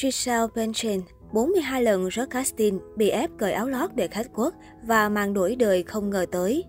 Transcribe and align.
Giselle 0.00 0.46
Bündchen 0.54 1.00
42 1.32 1.82
lần 1.82 2.08
rớt 2.10 2.30
casting, 2.30 2.80
bị 2.96 3.08
ép 3.08 3.30
cởi 3.38 3.52
áo 3.52 3.68
lót 3.68 3.90
để 3.94 4.08
khách 4.08 4.26
quốc 4.34 4.54
và 4.82 5.08
màn 5.08 5.34
đổi 5.34 5.56
đời 5.56 5.82
không 5.82 6.10
ngờ 6.10 6.26
tới. 6.32 6.64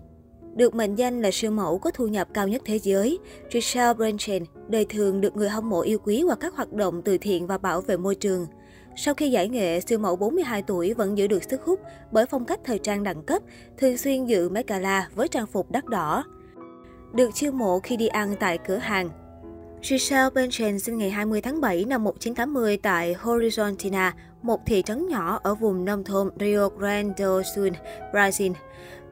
Được 0.54 0.74
mệnh 0.74 0.94
danh 0.94 1.22
là 1.22 1.30
siêu 1.32 1.50
mẫu 1.50 1.78
có 1.78 1.90
thu 1.90 2.06
nhập 2.06 2.28
cao 2.34 2.48
nhất 2.48 2.62
thế 2.64 2.78
giới, 2.78 3.18
Giselle 3.52 3.94
Bündchen 3.94 4.44
đời 4.68 4.86
thường 4.88 5.20
được 5.20 5.36
người 5.36 5.48
hâm 5.48 5.70
mộ 5.70 5.80
yêu 5.80 5.98
quý 5.98 6.22
qua 6.26 6.34
các 6.40 6.54
hoạt 6.54 6.72
động 6.72 7.02
từ 7.02 7.18
thiện 7.18 7.46
và 7.46 7.58
bảo 7.58 7.80
vệ 7.80 7.96
môi 7.96 8.14
trường. 8.14 8.46
Sau 8.96 9.14
khi 9.14 9.30
giải 9.30 9.48
nghệ, 9.48 9.80
siêu 9.80 9.98
mẫu 9.98 10.16
42 10.16 10.62
tuổi 10.62 10.94
vẫn 10.94 11.18
giữ 11.18 11.26
được 11.26 11.44
sức 11.50 11.62
hút 11.64 11.80
bởi 12.12 12.26
phong 12.26 12.44
cách 12.44 12.60
thời 12.64 12.78
trang 12.78 13.02
đẳng 13.02 13.22
cấp, 13.22 13.42
thường 13.78 13.96
xuyên 13.96 14.26
dự 14.26 14.48
mấy 14.48 14.64
gala 14.66 15.08
với 15.14 15.28
trang 15.28 15.46
phục 15.46 15.70
đắt 15.70 15.84
đỏ. 15.84 16.24
Được 17.12 17.30
chiêu 17.34 17.52
mộ 17.52 17.80
khi 17.80 17.96
đi 17.96 18.06
ăn 18.06 18.34
tại 18.40 18.58
cửa 18.66 18.76
hàng, 18.76 19.10
Giselle 19.82 20.30
Bündchen 20.30 20.78
sinh 20.78 20.98
ngày 20.98 21.10
20 21.10 21.40
tháng 21.40 21.60
7 21.60 21.84
năm 21.84 22.04
1980 22.04 22.76
tại 22.76 23.16
Horizontina, 23.22 24.12
một 24.42 24.60
thị 24.66 24.82
trấn 24.82 25.08
nhỏ 25.08 25.40
ở 25.42 25.54
vùng 25.54 25.84
nông 25.84 26.04
thôn 26.04 26.30
Rio 26.40 26.68
Grande 26.68 27.14
do 27.18 27.42
Sul, 27.56 27.68
Brazil. 28.12 28.52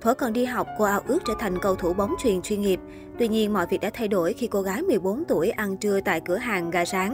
Thuở 0.01 0.15
còn 0.15 0.33
đi 0.33 0.45
học, 0.45 0.67
cô 0.79 0.85
ao 0.85 1.01
ước 1.07 1.19
trở 1.27 1.33
thành 1.39 1.59
cầu 1.63 1.77
thủ 1.77 1.93
bóng 1.95 2.15
chuyền 2.23 2.43
chuyên 2.43 2.61
nghiệp. 2.61 2.81
Tuy 3.19 3.29
nhiên, 3.29 3.53
mọi 3.53 3.67
việc 3.71 3.81
đã 3.81 3.91
thay 3.95 4.09
đổi 4.09 4.33
khi 4.33 4.47
cô 4.47 4.63
gái 4.63 4.83
14 4.83 5.25
tuổi 5.29 5.51
ăn 5.51 5.77
trưa 5.77 6.01
tại 6.01 6.21
cửa 6.27 6.37
hàng 6.37 6.71
gà 6.71 6.85
rán. 6.85 7.13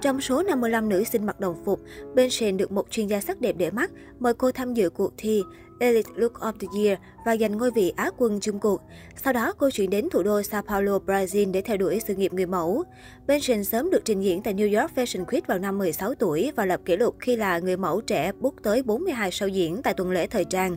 Trong 0.00 0.20
số 0.20 0.42
55 0.42 0.88
nữ 0.88 1.04
sinh 1.04 1.26
mặc 1.26 1.40
đồng 1.40 1.64
phục, 1.64 1.80
Benchen 2.14 2.56
được 2.56 2.72
một 2.72 2.90
chuyên 2.90 3.06
gia 3.06 3.20
sắc 3.20 3.40
đẹp 3.40 3.56
để 3.58 3.70
mắt 3.70 3.90
mời 4.18 4.34
cô 4.34 4.52
tham 4.52 4.74
dự 4.74 4.90
cuộc 4.90 5.12
thi 5.16 5.42
Elite 5.82 6.10
Look 6.16 6.32
of 6.32 6.52
the 6.52 6.68
Year 6.82 6.98
và 7.24 7.36
giành 7.36 7.58
ngôi 7.58 7.70
vị 7.70 7.92
Á 7.96 8.10
quân 8.16 8.40
chung 8.40 8.58
cuộc. 8.58 8.82
Sau 9.24 9.32
đó, 9.32 9.52
cô 9.58 9.70
chuyển 9.70 9.90
đến 9.90 10.08
thủ 10.10 10.22
đô 10.22 10.42
Sao 10.42 10.62
Paulo, 10.62 10.98
Brazil 11.06 11.52
để 11.52 11.60
theo 11.60 11.76
đuổi 11.76 12.00
sự 12.06 12.14
nghiệp 12.14 12.32
người 12.32 12.46
mẫu. 12.46 12.84
Benchen 13.26 13.64
sớm 13.64 13.90
được 13.90 14.04
trình 14.04 14.20
diễn 14.20 14.42
tại 14.42 14.54
New 14.54 14.80
York 14.80 14.94
Fashion 14.94 15.24
Week 15.24 15.40
vào 15.46 15.58
năm 15.58 15.78
16 15.78 16.14
tuổi 16.14 16.52
và 16.56 16.66
lập 16.66 16.80
kỷ 16.84 16.96
lục 16.96 17.16
khi 17.20 17.36
là 17.36 17.58
người 17.58 17.76
mẫu 17.76 18.00
trẻ 18.00 18.32
bút 18.40 18.54
tới 18.62 18.82
42 18.82 19.30
show 19.30 19.48
diễn 19.48 19.82
tại 19.82 19.94
tuần 19.94 20.10
lễ 20.10 20.26
thời 20.26 20.44
trang. 20.44 20.76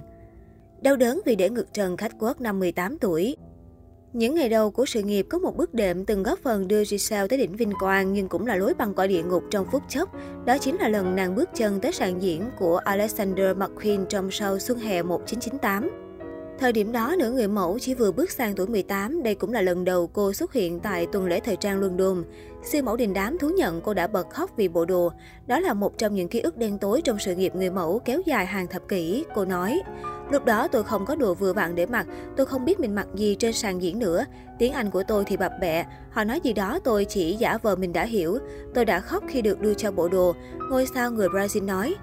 Đau 0.81 0.95
đớn 0.95 1.21
vì 1.25 1.35
để 1.35 1.49
ngực 1.49 1.73
trần 1.73 1.97
khách 1.97 2.11
quốc 2.19 2.41
năm 2.41 2.59
18 2.59 2.97
tuổi. 2.97 3.35
Những 4.15 4.35
ngày 4.35 4.49
đầu 4.49 4.71
của 4.71 4.85
sự 4.85 5.01
nghiệp 5.01 5.25
có 5.29 5.37
một 5.37 5.57
bước 5.57 5.73
đệm 5.73 6.05
từng 6.05 6.23
góp 6.23 6.39
phần 6.39 6.67
đưa 6.67 6.83
Giselle 6.83 7.27
tới 7.27 7.39
đỉnh 7.39 7.55
vinh 7.55 7.71
quang 7.79 8.13
nhưng 8.13 8.29
cũng 8.29 8.47
là 8.47 8.55
lối 8.55 8.73
băng 8.73 8.93
qua 8.93 9.07
địa 9.07 9.23
ngục 9.23 9.43
trong 9.51 9.67
phút 9.71 9.83
chốc. 9.89 10.09
Đó 10.45 10.57
chính 10.57 10.75
là 10.75 10.89
lần 10.89 11.15
nàng 11.15 11.35
bước 11.35 11.49
chân 11.55 11.79
tới 11.79 11.91
sàn 11.91 12.21
diễn 12.21 12.49
của 12.59 12.77
Alexander 12.77 13.57
McQueen 13.57 14.05
trong 14.05 14.29
show 14.29 14.57
Xuân 14.57 14.79
hè 14.79 15.03
1998. 15.03 15.89
Thời 16.59 16.71
điểm 16.71 16.91
đó, 16.91 17.15
nữ 17.19 17.31
người 17.31 17.47
mẫu 17.47 17.79
chỉ 17.79 17.93
vừa 17.93 18.11
bước 18.11 18.31
sang 18.31 18.55
tuổi 18.55 18.67
18, 18.67 19.23
đây 19.23 19.35
cũng 19.35 19.53
là 19.53 19.61
lần 19.61 19.83
đầu 19.83 20.07
cô 20.07 20.33
xuất 20.33 20.53
hiện 20.53 20.79
tại 20.79 21.07
tuần 21.11 21.25
lễ 21.25 21.39
thời 21.39 21.55
trang 21.55 21.79
London. 21.79 22.23
Siêu 22.63 22.83
mẫu 22.83 22.95
đình 22.95 23.13
đám 23.13 23.37
thú 23.37 23.49
nhận 23.49 23.81
cô 23.81 23.93
đã 23.93 24.07
bật 24.07 24.29
khóc 24.29 24.51
vì 24.57 24.67
bộ 24.67 24.85
đồ. 24.85 25.11
Đó 25.47 25.59
là 25.59 25.73
một 25.73 25.97
trong 25.97 26.15
những 26.15 26.27
ký 26.27 26.39
ức 26.39 26.57
đen 26.57 26.77
tối 26.77 27.01
trong 27.01 27.19
sự 27.19 27.35
nghiệp 27.35 27.55
người 27.55 27.69
mẫu 27.69 27.99
kéo 28.05 28.21
dài 28.25 28.45
hàng 28.45 28.67
thập 28.67 28.87
kỷ, 28.87 29.25
cô 29.35 29.45
nói. 29.45 29.81
Lúc 30.31 30.45
đó 30.45 30.67
tôi 30.67 30.83
không 30.83 31.05
có 31.05 31.15
đồ 31.15 31.33
vừa 31.33 31.53
vặn 31.53 31.75
để 31.75 31.85
mặc, 31.85 32.07
tôi 32.37 32.45
không 32.45 32.65
biết 32.65 32.79
mình 32.79 32.95
mặc 32.95 33.07
gì 33.15 33.35
trên 33.35 33.53
sàn 33.53 33.81
diễn 33.81 33.99
nữa. 33.99 34.25
Tiếng 34.59 34.73
Anh 34.73 34.91
của 34.91 35.03
tôi 35.07 35.23
thì 35.27 35.37
bập 35.37 35.51
bẹ, 35.61 35.85
họ 36.11 36.23
nói 36.23 36.39
gì 36.43 36.53
đó 36.53 36.79
tôi 36.83 37.05
chỉ 37.05 37.35
giả 37.39 37.57
vờ 37.57 37.75
mình 37.75 37.93
đã 37.93 38.03
hiểu. 38.03 38.37
Tôi 38.73 38.85
đã 38.85 38.99
khóc 38.99 39.23
khi 39.27 39.41
được 39.41 39.61
đưa 39.61 39.73
cho 39.73 39.91
bộ 39.91 40.07
đồ, 40.07 40.35
ngôi 40.69 40.85
sao 40.93 41.11
người 41.11 41.27
Brazil 41.29 41.65
nói. 41.65 41.95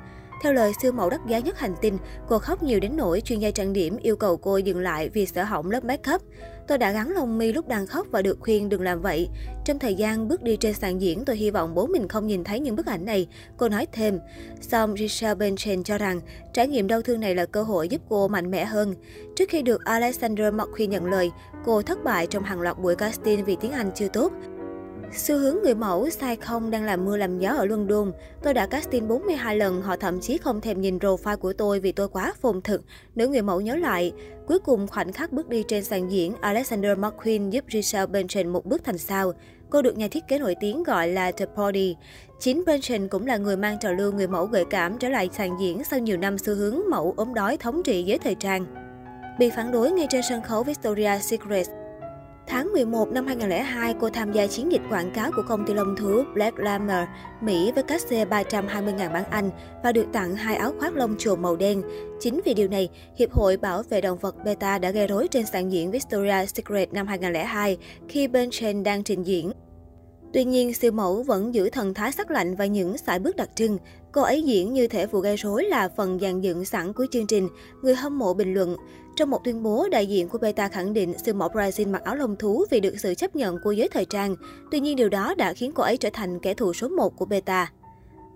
Theo 0.42 0.52
lời 0.52 0.72
siêu 0.82 0.92
mẫu 0.92 1.10
đắt 1.10 1.20
giá 1.28 1.38
nhất 1.38 1.58
hành 1.58 1.74
tinh, 1.80 1.98
cô 2.28 2.38
khóc 2.38 2.62
nhiều 2.62 2.80
đến 2.80 2.96
nỗi 2.96 3.20
chuyên 3.20 3.38
gia 3.38 3.50
trang 3.50 3.72
điểm 3.72 3.96
yêu 4.02 4.16
cầu 4.16 4.36
cô 4.36 4.56
dừng 4.56 4.80
lại 4.80 5.08
vì 5.08 5.26
sợ 5.26 5.44
hỏng 5.44 5.70
lớp 5.70 5.84
make 5.84 6.12
up. 6.14 6.22
Tôi 6.68 6.78
đã 6.78 6.92
gắn 6.92 7.10
lông 7.10 7.38
mi 7.38 7.52
lúc 7.52 7.68
đang 7.68 7.86
khóc 7.86 8.06
và 8.10 8.22
được 8.22 8.38
khuyên 8.40 8.68
đừng 8.68 8.82
làm 8.82 9.00
vậy. 9.00 9.28
Trong 9.64 9.78
thời 9.78 9.94
gian 9.94 10.28
bước 10.28 10.42
đi 10.42 10.56
trên 10.56 10.74
sàn 10.74 11.00
diễn, 11.00 11.24
tôi 11.24 11.36
hy 11.36 11.50
vọng 11.50 11.74
bố 11.74 11.86
mình 11.86 12.08
không 12.08 12.26
nhìn 12.26 12.44
thấy 12.44 12.60
những 12.60 12.76
bức 12.76 12.86
ảnh 12.86 13.04
này. 13.04 13.26
Cô 13.56 13.68
nói 13.68 13.86
thêm. 13.92 14.20
Song 14.60 14.96
Richard 14.96 15.38
Benchen 15.38 15.84
cho 15.84 15.98
rằng 15.98 16.20
trải 16.52 16.68
nghiệm 16.68 16.86
đau 16.86 17.02
thương 17.02 17.20
này 17.20 17.34
là 17.34 17.46
cơ 17.46 17.62
hội 17.62 17.88
giúp 17.88 18.00
cô 18.08 18.28
mạnh 18.28 18.50
mẽ 18.50 18.64
hơn. 18.64 18.94
Trước 19.36 19.48
khi 19.48 19.62
được 19.62 19.84
Alexander 19.84 20.54
McQueen 20.54 20.88
nhận 20.88 21.10
lời, 21.10 21.30
cô 21.64 21.82
thất 21.82 22.04
bại 22.04 22.26
trong 22.26 22.42
hàng 22.42 22.60
loạt 22.60 22.78
buổi 22.78 22.96
casting 22.96 23.44
vì 23.44 23.56
tiếng 23.60 23.72
Anh 23.72 23.90
chưa 23.94 24.08
tốt. 24.08 24.32
Xu 25.14 25.38
hướng 25.38 25.56
người 25.62 25.74
mẫu 25.74 26.10
sai 26.10 26.36
không 26.36 26.70
đang 26.70 26.84
làm 26.84 27.04
mưa 27.04 27.16
làm 27.16 27.38
gió 27.38 27.50
ở 27.50 27.64
London. 27.64 28.12
Tôi 28.42 28.54
đã 28.54 28.66
casting 28.66 29.08
42 29.08 29.56
lần, 29.56 29.82
họ 29.82 29.96
thậm 29.96 30.20
chí 30.20 30.38
không 30.38 30.60
thèm 30.60 30.80
nhìn 30.80 30.98
profile 30.98 31.36
của 31.36 31.52
tôi 31.52 31.80
vì 31.80 31.92
tôi 31.92 32.08
quá 32.08 32.32
phồn 32.40 32.62
thực. 32.62 32.82
Nữ 33.14 33.28
người 33.28 33.42
mẫu 33.42 33.60
nhớ 33.60 33.76
lại. 33.76 34.12
Cuối 34.46 34.58
cùng 34.58 34.86
khoảnh 34.88 35.12
khắc 35.12 35.32
bước 35.32 35.48
đi 35.48 35.64
trên 35.68 35.84
sàn 35.84 36.12
diễn, 36.12 36.34
Alexander 36.40 36.98
McQueen 36.98 37.50
giúp 37.50 37.64
Giselle 37.68 38.06
Bündchen 38.06 38.48
một 38.48 38.66
bước 38.66 38.84
thành 38.84 38.98
sao. 38.98 39.32
Cô 39.70 39.82
được 39.82 39.96
nhà 39.96 40.08
thiết 40.10 40.24
kế 40.28 40.38
nổi 40.38 40.54
tiếng 40.60 40.82
gọi 40.82 41.08
là 41.08 41.32
The 41.32 41.46
Body. 41.56 41.96
Chính 42.40 42.62
Bündchen 42.66 43.08
cũng 43.08 43.26
là 43.26 43.36
người 43.36 43.56
mang 43.56 43.78
trào 43.78 43.92
lưu 43.92 44.12
người 44.12 44.26
mẫu 44.26 44.46
gợi 44.46 44.64
cảm 44.70 44.98
trở 44.98 45.08
lại 45.08 45.30
sàn 45.32 45.56
diễn 45.60 45.84
sau 45.84 45.98
nhiều 45.98 46.16
năm 46.16 46.38
xu 46.38 46.54
hướng 46.54 46.80
mẫu 46.90 47.14
ốm 47.16 47.34
đói 47.34 47.56
thống 47.56 47.82
trị 47.82 48.02
giới 48.02 48.18
thời 48.18 48.34
trang. 48.34 48.66
Bị 49.38 49.50
phản 49.50 49.72
đối 49.72 49.90
ngay 49.90 50.06
trên 50.10 50.22
sân 50.28 50.42
khấu 50.42 50.64
Victoria's 50.64 51.18
Secret, 51.18 51.66
Tháng 52.52 52.72
11 52.72 53.12
năm 53.12 53.26
2002, 53.26 53.94
cô 54.00 54.10
tham 54.10 54.32
gia 54.32 54.46
chiến 54.46 54.72
dịch 54.72 54.80
quảng 54.90 55.10
cáo 55.14 55.30
của 55.36 55.42
công 55.48 55.66
ty 55.66 55.74
lông 55.74 55.96
thú 55.96 56.22
Black 56.34 56.56
Glamour, 56.56 57.08
Mỹ 57.40 57.72
với 57.74 57.84
cát-xê 57.84 58.28
320.000 58.28 59.12
bảng 59.12 59.30
Anh 59.30 59.50
và 59.82 59.92
được 59.92 60.06
tặng 60.12 60.36
hai 60.36 60.56
áo 60.56 60.72
khoác 60.78 60.96
lông 60.96 61.16
chuồn 61.18 61.42
màu 61.42 61.56
đen. 61.56 61.82
Chính 62.20 62.40
vì 62.44 62.54
điều 62.54 62.68
này, 62.68 62.88
Hiệp 63.18 63.32
hội 63.32 63.56
Bảo 63.56 63.82
vệ 63.82 64.00
động 64.00 64.18
vật 64.18 64.44
Beta 64.44 64.78
đã 64.78 64.90
gây 64.90 65.06
rối 65.06 65.28
trên 65.28 65.46
sàn 65.46 65.72
diễn 65.72 65.90
Victoria's 65.90 66.46
Secret 66.46 66.92
năm 66.92 67.06
2002 67.06 67.76
khi 68.08 68.28
Ben 68.28 68.48
Chen 68.50 68.82
đang 68.82 69.04
trình 69.04 69.22
diễn. 69.22 69.52
Tuy 70.32 70.44
nhiên, 70.44 70.74
siêu 70.74 70.92
mẫu 70.92 71.22
vẫn 71.22 71.54
giữ 71.54 71.70
thần 71.70 71.94
thái 71.94 72.12
sắc 72.12 72.30
lạnh 72.30 72.54
và 72.56 72.66
những 72.66 72.98
sải 72.98 73.18
bước 73.18 73.36
đặc 73.36 73.48
trưng. 73.54 73.78
Cô 74.12 74.22
ấy 74.22 74.42
diễn 74.42 74.72
như 74.72 74.86
thể 74.86 75.06
vụ 75.06 75.20
gây 75.20 75.36
rối 75.36 75.64
là 75.64 75.88
phần 75.96 76.18
dàn 76.20 76.40
dựng 76.40 76.64
sẵn 76.64 76.92
của 76.92 77.06
chương 77.10 77.26
trình. 77.26 77.48
Người 77.82 77.94
hâm 77.94 78.18
mộ 78.18 78.34
bình 78.34 78.54
luận. 78.54 78.76
Trong 79.16 79.30
một 79.30 79.44
tuyên 79.44 79.62
bố, 79.62 79.88
đại 79.88 80.06
diện 80.06 80.28
của 80.28 80.38
Beta 80.38 80.68
khẳng 80.68 80.92
định 80.92 81.14
siêu 81.24 81.34
mẫu 81.34 81.48
Brazil 81.48 81.90
mặc 81.90 82.02
áo 82.04 82.16
lông 82.16 82.36
thú 82.36 82.64
vì 82.70 82.80
được 82.80 82.94
sự 82.98 83.14
chấp 83.14 83.36
nhận 83.36 83.58
của 83.64 83.72
giới 83.72 83.88
thời 83.88 84.04
trang. 84.04 84.36
Tuy 84.70 84.80
nhiên 84.80 84.96
điều 84.96 85.08
đó 85.08 85.34
đã 85.34 85.52
khiến 85.52 85.72
cô 85.74 85.82
ấy 85.82 85.96
trở 85.96 86.10
thành 86.12 86.40
kẻ 86.40 86.54
thù 86.54 86.72
số 86.72 86.88
1 86.88 87.16
của 87.16 87.24
Beta. 87.24 87.72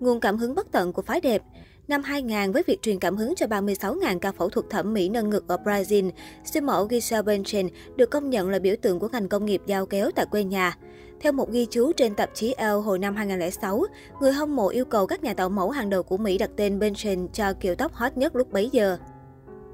Nguồn 0.01 0.21
cảm 0.21 0.37
hứng 0.37 0.55
bất 0.55 0.73
tận 0.73 0.93
của 0.93 1.03
phái 1.03 1.21
đẹp 1.21 1.43
Năm 1.89 2.03
2000, 2.03 2.53
với 2.53 2.63
việc 2.67 2.83
truyền 2.83 2.99
cảm 2.99 3.17
hứng 3.17 3.35
cho 3.35 3.47
36.000 3.47 4.19
ca 4.19 4.33
phẫu 4.33 4.49
thuật 4.49 4.67
thẩm 4.71 4.95
mỹ 4.95 5.09
nâng 5.09 5.31
ngực 5.31 5.49
ở 5.49 5.57
Brazil, 5.65 6.11
siêu 6.45 6.63
mẫu 6.63 6.89
Giselle 6.91 7.23
Bündchen 7.23 7.69
được 7.97 8.11
công 8.11 8.31
nhận 8.31 8.49
là 8.49 8.59
biểu 8.59 8.75
tượng 8.83 8.99
của 8.99 9.09
ngành 9.09 9.29
công 9.29 9.47
nghiệp 9.47 9.63
giao 9.67 9.87
kéo 9.87 10.11
tại 10.15 10.27
quê 10.31 10.45
nhà. 10.45 10.77
Theo 11.21 11.33
một 11.33 11.51
ghi 11.51 11.67
chú 11.71 11.93
trên 11.93 12.15
tạp 12.15 12.31
chí 12.35 12.55
Elle 12.57 12.73
hồi 12.73 12.99
năm 12.99 13.17
2006, 13.17 13.85
người 14.21 14.33
hâm 14.33 14.57
mộ 14.57 14.69
yêu 14.69 14.85
cầu 14.85 15.07
các 15.07 15.23
nhà 15.23 15.35
tạo 15.35 15.49
mẫu 15.49 15.71
hàng 15.71 15.91
đầu 15.91 16.03
của 16.03 16.17
Mỹ 16.17 16.39
đặt 16.39 16.51
tên 16.57 16.79
Bündchen 16.79 17.29
cho 17.29 17.53
kiểu 17.53 17.75
tóc 17.75 17.93
hot 17.95 18.17
nhất 18.17 18.37
lúc 18.37 18.53
bấy 18.53 18.69
giờ. 18.73 18.99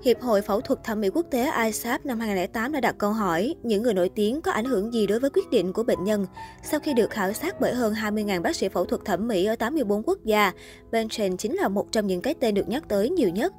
Hiệp 0.04 0.20
hội 0.20 0.42
Phẫu 0.42 0.60
thuật 0.60 0.84
Thẩm 0.84 1.00
mỹ 1.00 1.08
Quốc 1.14 1.26
tế 1.30 1.50
ISAP 1.64 2.06
năm 2.06 2.20
2008 2.20 2.72
đã 2.72 2.80
đặt 2.80 2.94
câu 2.98 3.12
hỏi 3.12 3.54
những 3.62 3.82
người 3.82 3.94
nổi 3.94 4.10
tiếng 4.14 4.40
có 4.40 4.52
ảnh 4.52 4.64
hưởng 4.64 4.94
gì 4.94 5.06
đối 5.06 5.20
với 5.20 5.30
quyết 5.30 5.50
định 5.50 5.72
của 5.72 5.82
bệnh 5.82 6.04
nhân. 6.04 6.26
Sau 6.62 6.80
khi 6.80 6.94
được 6.94 7.10
khảo 7.10 7.32
sát 7.32 7.60
bởi 7.60 7.74
hơn 7.74 7.94
20.000 7.94 8.42
bác 8.42 8.56
sĩ 8.56 8.68
phẫu 8.68 8.84
thuật 8.84 9.04
thẩm 9.04 9.28
mỹ 9.28 9.44
ở 9.44 9.56
84 9.56 10.02
quốc 10.02 10.18
gia, 10.24 10.52
Benchen 10.90 11.36
chính 11.36 11.54
là 11.54 11.68
một 11.68 11.92
trong 11.92 12.06
những 12.06 12.20
cái 12.20 12.34
tên 12.40 12.54
được 12.54 12.68
nhắc 12.68 12.88
tới 12.88 13.10
nhiều 13.10 13.28
nhất. 13.28 13.52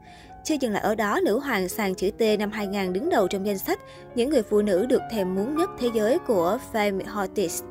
Chưa 0.43 0.55
dừng 0.61 0.71
lại 0.71 0.83
ở 0.83 0.95
đó, 0.95 1.19
nữ 1.25 1.39
hoàng 1.39 1.69
sàn 1.69 1.95
chữ 1.95 2.11
T 2.11 2.21
năm 2.39 2.51
2000 2.51 2.93
đứng 2.93 3.09
đầu 3.09 3.27
trong 3.27 3.45
danh 3.45 3.57
sách 3.57 3.79
những 4.15 4.29
người 4.29 4.43
phụ 4.43 4.61
nữ 4.61 4.85
được 4.85 5.01
thèm 5.11 5.35
muốn 5.35 5.57
nhất 5.57 5.69
thế 5.79 5.89
giới 5.93 6.19
của 6.19 6.57
Fame 6.73 6.99
Hortis. 7.07 7.63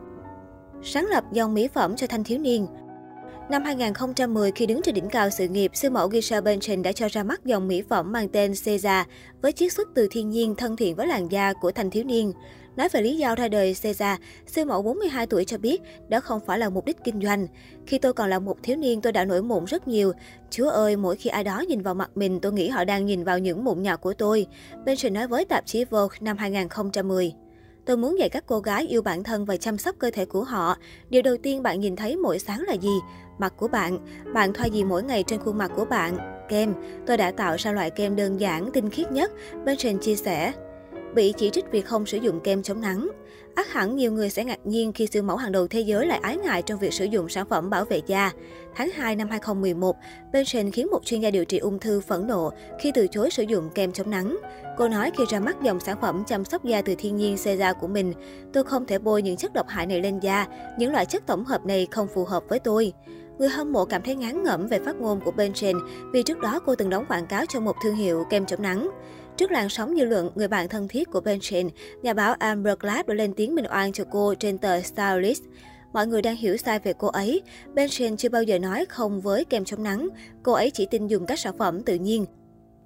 Sáng 0.84 1.06
lập 1.06 1.25
dòng 1.32 1.54
mỹ 1.54 1.69
phẩm 1.69 1.97
cho 1.97 2.06
thanh 2.06 2.25
thiếu 2.25 2.38
niên, 2.38 2.66
Năm 3.50 3.65
2010, 3.65 4.53
khi 4.53 4.66
đứng 4.66 4.82
trên 4.82 4.94
đỉnh 4.94 5.09
cao 5.09 5.31
sự 5.31 5.48
nghiệp, 5.48 5.70
siêu 5.75 5.91
mẫu 5.91 6.10
Gisha 6.10 6.41
Bündchen 6.41 6.82
đã 6.82 6.93
cho 6.93 7.09
ra 7.09 7.22
mắt 7.22 7.44
dòng 7.44 7.69
mỹ 7.69 7.82
phẩm 7.82 8.12
mang 8.12 8.28
tên 8.28 8.53
Ceza 8.53 9.04
với 9.43 9.53
chiết 9.53 9.72
xuất 9.72 9.88
từ 9.94 10.09
thiên 10.10 10.31
nhiên 10.31 10.54
thân 10.54 10.76
thiện 10.76 10.94
với 10.97 11.06
làn 11.06 11.28
da 11.28 11.53
của 11.53 11.72
thanh 11.72 11.91
thiếu 11.91 12.04
niên. 12.04 12.32
Nói 12.76 12.88
về 12.88 13.03
lý 13.03 13.16
do 13.16 13.34
ra 13.34 13.48
đời 13.48 13.72
Ceza, 13.72 14.16
siêu 14.47 14.65
mẫu 14.65 14.82
42 14.82 15.26
tuổi 15.26 15.44
cho 15.44 15.59
biết 15.59 15.82
đó 16.09 16.20
không 16.20 16.41
phải 16.47 16.59
là 16.59 16.69
mục 16.69 16.84
đích 16.84 16.97
kinh 17.04 17.20
doanh. 17.22 17.47
Khi 17.87 17.99
tôi 17.99 18.12
còn 18.12 18.31
là 18.31 18.38
một 18.38 18.56
thiếu 18.62 18.76
niên, 18.76 19.00
tôi 19.00 19.12
đã 19.12 19.25
nổi 19.25 19.43
mụn 19.43 19.64
rất 19.64 19.88
nhiều. 19.88 20.12
Chúa 20.50 20.69
ơi, 20.69 20.96
mỗi 20.96 21.17
khi 21.17 21.31
ai 21.31 21.44
đó 21.44 21.64
nhìn 21.69 21.82
vào 21.82 21.94
mặt 21.94 22.11
mình, 22.14 22.40
tôi 22.40 22.52
nghĩ 22.52 22.69
họ 22.69 22.85
đang 22.85 23.06
nhìn 23.06 23.25
vào 23.25 23.38
những 23.38 23.64
mụn 23.64 23.82
nhọt 23.82 24.00
của 24.00 24.12
tôi. 24.14 24.46
Benson 24.85 25.12
nói 25.12 25.26
với 25.26 25.44
tạp 25.44 25.67
chí 25.67 25.85
Vogue 25.85 26.17
năm 26.20 26.37
2010. 26.37 27.32
Tôi 27.84 27.96
muốn 27.96 28.19
dạy 28.19 28.29
các 28.29 28.44
cô 28.46 28.61
gái 28.61 28.87
yêu 28.87 29.02
bản 29.02 29.23
thân 29.23 29.44
và 29.44 29.56
chăm 29.56 29.79
sóc 29.79 29.96
cơ 29.99 30.11
thể 30.11 30.25
của 30.25 30.44
họ. 30.44 30.76
Điều 31.11 31.23
đầu 31.23 31.37
tiên 31.43 31.62
bạn 31.62 31.81
nhìn 31.81 31.96
thấy 31.96 32.17
mỗi 32.17 32.38
sáng 32.38 32.61
là 32.61 32.73
gì? 32.73 33.00
Mặt 33.38 33.55
của 33.56 33.69
bạn. 33.69 33.99
Bạn 34.34 34.52
thoa 34.52 34.67
gì 34.67 34.84
mỗi 34.84 35.02
ngày 35.02 35.25
trên 35.26 35.40
khuôn 35.40 35.58
mặt 35.58 35.70
của 35.76 35.84
bạn? 35.84 36.17
Kem. 36.49 36.75
Tôi 37.06 37.17
đã 37.17 37.31
tạo 37.31 37.56
ra 37.58 37.73
loại 37.73 37.90
kem 37.90 38.17
đơn 38.17 38.40
giản, 38.40 38.70
tinh 38.73 38.90
khiết 38.90 39.12
nhất. 39.12 39.32
Benson 39.64 39.99
chia 39.99 40.17
sẻ. 40.17 40.52
Bị 41.14 41.32
chỉ 41.37 41.50
trích 41.50 41.64
vì 41.70 41.81
không 41.81 42.06
sử 42.06 42.19
dụng 42.19 42.41
kem 42.41 42.62
chống 42.62 42.81
nắng. 42.81 43.09
Ác 43.55 43.73
hẳn 43.73 43.97
nhiều 43.97 44.12
người 44.12 44.31
sẽ 44.31 44.44
ngạc 44.44 44.59
nhiên 44.64 44.93
khi 44.93 45.06
siêu 45.06 45.23
mẫu 45.23 45.37
hàng 45.37 45.53
đầu 45.53 45.67
thế 45.67 45.81
giới 45.81 46.06
lại 46.06 46.19
ái 46.23 46.37
ngại 46.37 46.62
trong 46.62 46.79
việc 46.79 46.93
sử 46.93 47.05
dụng 47.05 47.29
sản 47.29 47.47
phẩm 47.49 47.70
bảo 47.70 47.85
vệ 47.85 48.00
da. 48.06 48.31
Tháng 48.75 48.91
2 48.91 49.17
năm 49.17 49.29
2011, 49.29 49.97
Benson 50.32 50.70
khiến 50.70 50.88
một 50.91 51.05
chuyên 51.05 51.20
gia 51.20 51.31
điều 51.31 51.44
trị 51.44 51.59
ung 51.59 51.79
thư 51.79 52.00
phẫn 52.00 52.26
nộ 52.26 52.50
khi 52.81 52.93
từ 52.94 53.06
chối 53.06 53.31
sử 53.31 53.43
dụng 53.43 53.70
kem 53.75 53.93
chống 53.93 54.11
nắng. 54.11 54.38
Cô 54.79 54.88
nói 54.88 55.11
khi 55.19 55.25
ra 55.29 55.41
mắt 55.41 55.62
dòng 55.62 55.81
sản 55.81 55.97
phẩm 56.00 56.23
chăm 56.26 56.44
sóc 56.44 56.64
da 56.64 56.82
từ 56.82 56.94
thiên 56.99 57.17
nhiên 57.17 57.37
Cera 57.44 57.73
của 57.73 57.88
mình, 57.88 58.12
tôi 58.53 58.64
không 58.64 58.87
thể 58.87 58.99
bôi 58.99 59.23
những 59.23 59.37
chất 59.37 59.53
độc 59.53 59.69
hại 59.69 59.87
này 59.87 60.00
lên 60.00 60.20
da, 60.20 60.47
những 60.79 60.93
loại 60.93 61.06
chất 61.06 61.26
tổng 61.26 61.44
hợp 61.44 61.67
này 61.67 61.87
không 61.91 62.09
phù 62.14 62.25
hợp 62.25 62.43
với 62.49 62.59
tôi. 62.59 62.93
Người 63.38 63.49
hâm 63.49 63.73
mộ 63.73 63.85
cảm 63.85 64.03
thấy 64.03 64.14
ngán 64.14 64.43
ngẩm 64.43 64.67
về 64.67 64.79
phát 64.79 64.97
ngôn 64.97 65.20
của 65.20 65.32
Benjen 65.37 65.81
vì 66.12 66.23
trước 66.23 66.41
đó 66.41 66.61
cô 66.67 66.75
từng 66.75 66.91
đóng 66.91 67.05
quảng 67.09 67.26
cáo 67.26 67.44
cho 67.49 67.61
một 67.61 67.76
thương 67.82 67.97
hiệu 67.97 68.25
kem 68.31 68.47
chống 68.47 68.62
nắng. 68.62 68.91
Trước 69.37 69.50
làn 69.50 69.69
sóng 69.69 69.94
dư 69.96 70.05
luận, 70.05 70.31
người 70.34 70.49
bạn 70.49 70.69
thân 70.69 70.88
thiết 70.88 71.11
của 71.11 71.20
Benjen, 71.20 71.69
nhà 72.02 72.14
báo 72.14 72.34
Amber 72.38 72.79
Glass 72.81 73.08
đã 73.08 73.14
lên 73.14 73.34
tiếng 73.34 73.55
bình 73.55 73.64
oan 73.70 73.93
cho 73.93 74.05
cô 74.11 74.34
trên 74.34 74.58
tờ 74.58 74.81
Stylist. 74.81 75.43
Mọi 75.93 76.06
người 76.06 76.23
đang 76.23 76.37
hiểu 76.37 76.56
sai 76.56 76.79
về 76.79 76.93
cô 76.99 77.08
ấy. 77.08 77.43
Benjen 77.75 78.17
chưa 78.17 78.29
bao 78.29 78.43
giờ 78.43 78.58
nói 78.58 78.84
không 78.88 79.20
với 79.20 79.44
kem 79.44 79.64
chống 79.64 79.82
nắng. 79.82 80.08
Cô 80.43 80.52
ấy 80.52 80.70
chỉ 80.70 80.87
tin 80.87 81.06
dùng 81.06 81.26
các 81.26 81.38
sản 81.38 81.58
phẩm 81.58 81.82
tự 81.82 81.94
nhiên. 81.94 82.26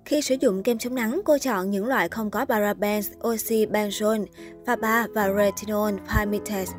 Khi 0.05 0.23
sử 0.23 0.37
dụng 0.41 0.63
kem 0.63 0.79
chống 0.79 0.95
nắng, 0.95 1.21
cô 1.25 1.39
chọn 1.39 1.71
những 1.71 1.87
loại 1.87 2.09
không 2.09 2.31
có 2.31 2.45
parabens, 2.45 3.11
oxy 3.29 3.67
benzone, 3.67 4.25
faba 4.67 5.07
và 5.15 5.29
retinol 5.37 5.95
palmitate. 6.09 6.73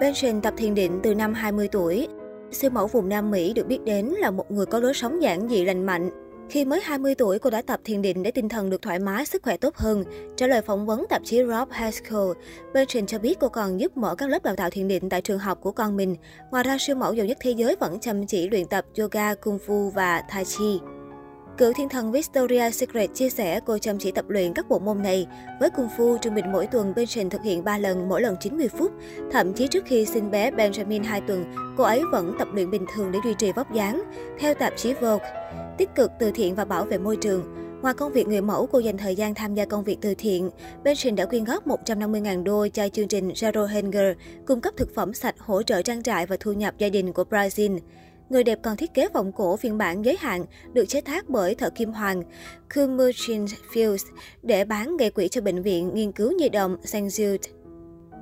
Benson 0.00 0.40
tập 0.40 0.54
thiền 0.56 0.74
định 0.74 1.00
từ 1.02 1.14
năm 1.14 1.34
20 1.34 1.68
tuổi. 1.68 2.08
Siêu 2.52 2.70
mẫu 2.70 2.86
vùng 2.86 3.08
Nam 3.08 3.30
Mỹ 3.30 3.52
được 3.52 3.66
biết 3.66 3.78
đến 3.84 4.06
là 4.06 4.30
một 4.30 4.50
người 4.50 4.66
có 4.66 4.78
lối 4.78 4.94
sống 4.94 5.22
giản 5.22 5.48
dị 5.48 5.64
lành 5.64 5.86
mạnh. 5.86 6.10
Khi 6.50 6.64
mới 6.64 6.80
20 6.80 7.14
tuổi, 7.14 7.38
cô 7.38 7.50
đã 7.50 7.62
tập 7.62 7.80
thiền 7.84 8.02
định 8.02 8.22
để 8.22 8.30
tinh 8.30 8.48
thần 8.48 8.70
được 8.70 8.82
thoải 8.82 8.98
mái, 8.98 9.26
sức 9.26 9.42
khỏe 9.42 9.56
tốt 9.56 9.76
hơn. 9.76 10.04
Trả 10.36 10.46
lời 10.46 10.62
phỏng 10.62 10.86
vấn 10.86 11.06
tạp 11.08 11.22
chí 11.24 11.38
Rob 11.38 11.70
Haskell, 11.70 12.32
Bertrand 12.74 13.10
cho 13.10 13.18
biết 13.18 13.38
cô 13.40 13.48
còn 13.48 13.80
giúp 13.80 13.96
mở 13.96 14.14
các 14.14 14.28
lớp 14.28 14.42
đào 14.42 14.56
tạo 14.56 14.70
thiền 14.70 14.88
định 14.88 15.08
tại 15.08 15.20
trường 15.20 15.38
học 15.38 15.58
của 15.60 15.72
con 15.72 15.96
mình. 15.96 16.16
Ngoài 16.50 16.64
ra, 16.64 16.76
siêu 16.80 16.96
mẫu 16.96 17.14
giàu 17.14 17.26
nhất 17.26 17.38
thế 17.40 17.50
giới 17.50 17.76
vẫn 17.80 18.00
chăm 18.00 18.26
chỉ 18.26 18.48
luyện 18.48 18.66
tập 18.66 18.84
yoga, 18.98 19.34
kung 19.34 19.58
fu 19.66 19.90
và 19.90 20.22
tai 20.30 20.44
chi. 20.44 20.80
Cựu 21.58 21.72
thiên 21.72 21.88
thần 21.88 22.12
Victoria 22.12 22.70
Secret 22.70 23.10
chia 23.14 23.30
sẻ 23.30 23.60
cô 23.66 23.78
chăm 23.78 23.98
chỉ 23.98 24.10
tập 24.10 24.24
luyện 24.28 24.52
các 24.54 24.68
bộ 24.68 24.78
môn 24.78 25.02
này. 25.02 25.26
Với 25.60 25.70
cung 25.70 25.88
phu 25.96 26.18
trung 26.18 26.34
bình 26.34 26.52
mỗi 26.52 26.66
tuần 26.66 26.92
Benjamin 26.96 27.30
thực 27.30 27.42
hiện 27.42 27.64
3 27.64 27.78
lần, 27.78 28.08
mỗi 28.08 28.22
lần 28.22 28.36
90 28.40 28.68
phút. 28.68 28.92
Thậm 29.32 29.52
chí 29.52 29.66
trước 29.66 29.84
khi 29.86 30.06
sinh 30.06 30.30
bé 30.30 30.50
Benjamin 30.50 31.04
2 31.04 31.20
tuần, 31.20 31.44
cô 31.76 31.84
ấy 31.84 32.02
vẫn 32.12 32.34
tập 32.38 32.48
luyện 32.52 32.70
bình 32.70 32.84
thường 32.94 33.12
để 33.12 33.18
duy 33.24 33.34
trì 33.34 33.52
vóc 33.52 33.74
dáng. 33.74 34.02
Theo 34.38 34.54
tạp 34.54 34.72
chí 34.76 34.94
Vogue, 34.94 35.30
tích 35.78 35.94
cực 35.94 36.10
từ 36.18 36.30
thiện 36.30 36.54
và 36.54 36.64
bảo 36.64 36.84
vệ 36.84 36.98
môi 36.98 37.16
trường. 37.16 37.42
Ngoài 37.82 37.94
công 37.94 38.12
việc 38.12 38.28
người 38.28 38.40
mẫu, 38.40 38.66
cô 38.66 38.78
dành 38.78 38.98
thời 38.98 39.16
gian 39.16 39.34
tham 39.34 39.54
gia 39.54 39.64
công 39.64 39.84
việc 39.84 39.98
từ 40.00 40.14
thiện. 40.14 40.50
Benjamin 40.84 41.14
đã 41.14 41.26
quyên 41.26 41.44
góp 41.44 41.66
150.000 41.66 42.42
đô 42.42 42.68
cho 42.68 42.88
chương 42.88 43.08
trình 43.08 43.28
Zero 43.28 43.66
Hunger, 43.66 44.16
cung 44.46 44.60
cấp 44.60 44.74
thực 44.76 44.94
phẩm 44.94 45.14
sạch 45.14 45.34
hỗ 45.38 45.62
trợ 45.62 45.82
trang 45.82 46.02
trại 46.02 46.26
và 46.26 46.36
thu 46.40 46.52
nhập 46.52 46.74
gia 46.78 46.88
đình 46.88 47.12
của 47.12 47.24
Brazil. 47.30 47.78
Người 48.30 48.44
đẹp 48.44 48.58
còn 48.62 48.76
thiết 48.76 48.94
kế 48.94 49.08
vòng 49.08 49.32
cổ 49.32 49.56
phiên 49.56 49.78
bản 49.78 50.04
giới 50.04 50.16
hạn, 50.20 50.44
được 50.72 50.84
chế 50.88 51.00
tác 51.00 51.28
bởi 51.28 51.54
thợ 51.54 51.70
kim 51.70 51.92
hoàng 51.92 52.22
Kumuchin 52.74 53.44
Fields, 53.72 54.04
để 54.42 54.64
bán 54.64 54.96
gây 54.96 55.10
quỹ 55.10 55.28
cho 55.28 55.40
bệnh 55.40 55.62
viện 55.62 55.90
nghiên 55.94 56.12
cứu 56.12 56.32
nhi 56.32 56.48
đồng 56.48 56.76
St. 56.84 56.96
Jude. 56.96 57.59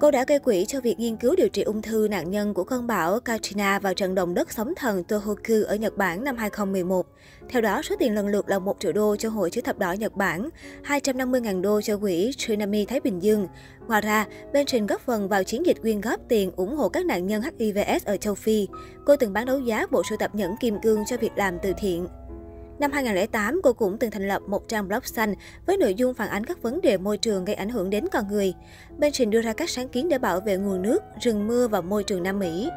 Cô 0.00 0.10
đã 0.10 0.24
gây 0.28 0.38
quỹ 0.38 0.64
cho 0.64 0.80
việc 0.80 0.98
nghiên 0.98 1.16
cứu 1.16 1.34
điều 1.36 1.48
trị 1.48 1.62
ung 1.62 1.82
thư 1.82 2.08
nạn 2.10 2.30
nhân 2.30 2.54
của 2.54 2.64
cơn 2.64 2.86
bão 2.86 3.20
Katrina 3.20 3.78
vào 3.78 3.94
trận 3.94 4.14
động 4.14 4.34
đất 4.34 4.52
sóng 4.52 4.72
thần 4.76 5.04
Tohoku 5.04 5.54
ở 5.66 5.74
Nhật 5.74 5.96
Bản 5.96 6.24
năm 6.24 6.36
2011. 6.36 7.06
Theo 7.48 7.62
đó, 7.62 7.82
số 7.82 7.96
tiền 7.98 8.14
lần 8.14 8.28
lượt 8.28 8.48
là 8.48 8.58
1 8.58 8.76
triệu 8.80 8.92
đô 8.92 9.16
cho 9.16 9.28
Hội 9.28 9.50
chữ 9.50 9.60
thập 9.60 9.78
đỏ 9.78 9.92
Nhật 9.92 10.16
Bản, 10.16 10.48
250.000 10.84 11.60
đô 11.60 11.80
cho 11.80 11.98
quỹ 11.98 12.32
Tsunami 12.36 12.84
Thái 12.84 13.00
Bình 13.00 13.22
Dương. 13.22 13.46
Ngoài 13.88 14.00
ra, 14.00 14.26
Benson 14.52 14.86
góp 14.86 15.00
phần 15.00 15.28
vào 15.28 15.44
chiến 15.44 15.66
dịch 15.66 15.82
quyên 15.82 16.00
góp 16.00 16.20
tiền 16.28 16.50
ủng 16.56 16.76
hộ 16.76 16.88
các 16.88 17.06
nạn 17.06 17.26
nhân 17.26 17.42
HIVS 17.42 18.04
ở 18.04 18.16
châu 18.16 18.34
Phi. 18.34 18.68
Cô 19.06 19.16
từng 19.16 19.32
bán 19.32 19.46
đấu 19.46 19.58
giá 19.58 19.86
bộ 19.90 20.02
sưu 20.08 20.18
tập 20.18 20.34
nhẫn 20.34 20.56
kim 20.56 20.80
cương 20.82 21.04
cho 21.06 21.16
việc 21.16 21.32
làm 21.36 21.58
từ 21.62 21.72
thiện. 21.78 22.06
Năm 22.78 22.92
2008, 22.92 23.60
cô 23.62 23.72
cũng 23.72 23.98
từng 23.98 24.10
thành 24.10 24.28
lập 24.28 24.42
một 24.46 24.68
trang 24.68 24.88
blog 24.88 25.04
xanh 25.04 25.34
với 25.66 25.76
nội 25.76 25.94
dung 25.94 26.14
phản 26.14 26.28
ánh 26.28 26.46
các 26.46 26.62
vấn 26.62 26.80
đề 26.80 26.96
môi 26.96 27.18
trường 27.18 27.44
gây 27.44 27.54
ảnh 27.56 27.68
hưởng 27.68 27.90
đến 27.90 28.04
con 28.12 28.28
người. 28.28 28.54
Bên 28.98 29.12
trình 29.12 29.30
đưa 29.30 29.40
ra 29.40 29.52
các 29.52 29.70
sáng 29.70 29.88
kiến 29.88 30.08
để 30.08 30.18
bảo 30.18 30.40
vệ 30.40 30.56
nguồn 30.56 30.82
nước, 30.82 31.02
rừng 31.20 31.48
mưa 31.48 31.68
và 31.68 31.80
môi 31.80 32.04
trường 32.04 32.22
Nam 32.22 32.38
Mỹ. 32.38 32.68